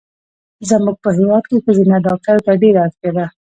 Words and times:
زمونږ 0.69 0.97
په 1.03 1.09
هېواد 1.17 1.43
کې 1.49 1.57
ښځېنه 1.65 1.95
ډاکټرو 2.07 2.43
ته 2.45 2.51
ډېره 2.61 2.79
اړتیا 2.85 3.09
ده 3.17 3.25